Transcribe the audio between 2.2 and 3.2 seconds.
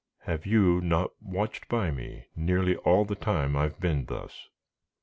nearly all the